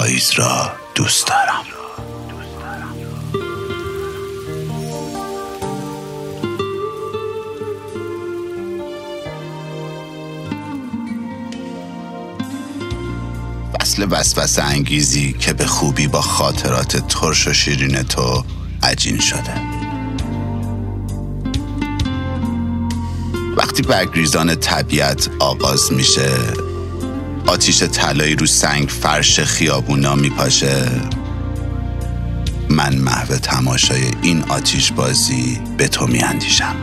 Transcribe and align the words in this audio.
پاییز 0.00 0.30
را 0.30 0.72
دوست 0.94 1.26
دارم. 1.26 1.64
فصل 13.80 14.06
وسوسه 14.10 14.62
انگیزی 14.62 15.32
که 15.32 15.52
به 15.52 15.66
خوبی 15.66 16.08
با 16.08 16.20
خاطرات 16.20 16.96
ترش 16.96 17.48
و 17.48 17.52
شیرین 17.52 18.02
تو 18.02 18.44
عجین 18.82 19.20
شده. 19.20 19.54
وقتی 23.56 23.82
برگریزان 23.82 24.54
طبیعت 24.54 25.30
آغاز 25.38 25.92
میشه 25.92 26.30
آتیش 27.50 27.82
طلایی 27.82 28.34
رو 28.34 28.46
سنگ 28.46 28.88
فرش 28.88 29.40
خیابونا 29.40 30.14
میپاشه. 30.14 30.90
من 32.68 32.96
محو 32.96 33.36
تماشای 33.36 34.10
این 34.22 34.44
آتیش 34.48 34.92
بازی 34.92 35.60
به 35.76 35.88
تو 35.88 36.06
میاندیشم. 36.06 36.76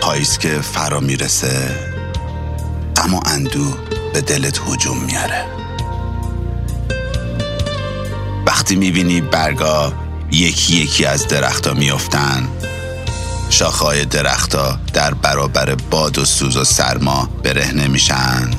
پاییز 0.00 0.38
که 0.38 0.60
فرا 0.60 1.00
می‌رسه 1.00 1.70
و 2.96 3.20
اندو 3.26 3.74
به 4.12 4.20
دلت 4.20 4.60
هجوم 4.66 5.04
میاره 5.04 5.44
وقتی 8.46 8.76
می‌بینی 8.76 9.20
برگا 9.20 9.92
یکی 10.32 10.76
یکی 10.76 11.04
از 11.04 11.28
درختا 11.28 11.74
میافتن 11.74 12.48
شاخهای 13.56 14.04
درختا 14.04 14.78
در 14.92 15.14
برابر 15.14 15.74
باد 15.74 16.18
و 16.18 16.24
سوز 16.24 16.56
و 16.56 16.64
سرما 16.64 17.28
برهنه 17.42 17.88
میشن. 17.88 18.50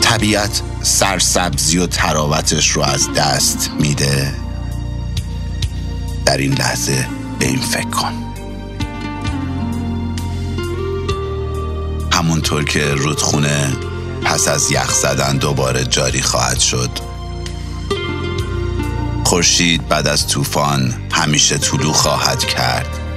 طبیعت 0.00 0.62
سرسبزی 0.82 1.78
و 1.78 1.86
تراوتش 1.86 2.68
رو 2.68 2.82
از 2.82 3.12
دست 3.12 3.70
میده. 3.80 4.34
در 6.24 6.36
این 6.36 6.54
لحظه 6.54 7.08
به 7.38 7.46
این 7.46 7.60
فکر 7.60 7.90
کن. 7.90 8.12
همونطور 12.12 12.64
که 12.64 12.94
رودخونه 12.94 13.72
پس 14.22 14.48
از 14.48 14.70
یخ 14.70 14.94
زدن 14.94 15.36
دوباره 15.36 15.84
جاری 15.84 16.22
خواهد 16.22 16.58
شد. 16.58 16.90
خورشید 19.24 19.88
بعد 19.88 20.08
از 20.08 20.28
طوفان 20.28 20.94
همیشه 21.12 21.58
طلوع 21.58 21.92
خواهد 21.92 22.44
کرد. 22.44 23.07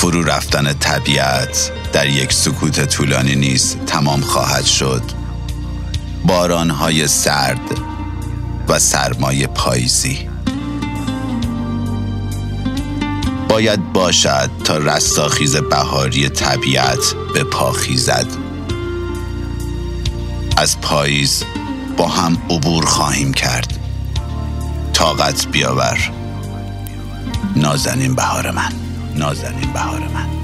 فرو 0.00 0.22
رفتن 0.22 0.72
طبیعت 0.72 1.72
در 1.92 2.08
یک 2.08 2.32
سکوت 2.32 2.84
طولانی 2.84 3.34
نیز 3.34 3.76
تمام 3.86 4.20
خواهد 4.20 4.64
شد. 4.64 5.02
بارانهای 6.24 7.08
سرد 7.08 7.60
و 8.68 8.78
سرمای 8.78 9.46
پاییزی. 9.46 10.28
باید 13.48 13.92
باشد 13.92 14.50
تا 14.64 14.78
رستاخیز 14.78 15.56
بهاری 15.56 16.28
طبیعت 16.28 17.14
به 17.34 17.44
پا 17.44 17.72
خیزد. 17.72 18.26
از 20.56 20.80
پاییز 20.80 21.44
با 21.96 22.08
هم 22.08 22.38
عبور 22.50 22.86
خواهیم 22.86 23.34
کرد. 23.34 23.78
طاقت 24.92 25.46
بیاور. 25.48 26.10
نازنین 27.56 28.14
بهار 28.14 28.50
من. 28.50 28.89
نازنین 29.20 29.72
بهار 29.72 30.00
من. 30.00 30.39